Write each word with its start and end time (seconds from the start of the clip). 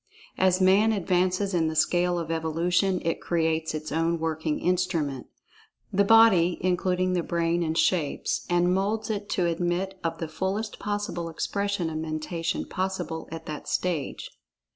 As 0.39 0.59
Mind 0.59 0.95
advances 0.95 1.53
in 1.53 1.67
the 1.67 1.75
scale 1.75 2.17
of 2.17 2.31
evolution 2.31 2.99
it 3.05 3.21
creates 3.21 3.75
its 3.75 3.91
own 3.91 4.17
working 4.17 4.59
instrument—the 4.59 6.03
body 6.03 6.57
(including 6.61 7.13
the 7.13 7.21
brain) 7.21 7.61
and 7.61 7.77
shapes, 7.77 8.43
and 8.49 8.73
moulds 8.73 9.11
it 9.11 9.29
to 9.29 9.45
admit 9.45 9.99
of 10.03 10.17
the 10.17 10.27
fullest 10.27 10.79
possible 10.79 11.29
expression 11.29 11.87
of 11.91 11.97
Men[Pg 11.99 12.19
33]tation 12.19 12.67
possible 12.67 13.29
at 13.31 13.45
that 13.45 13.67
stage. 13.67 14.31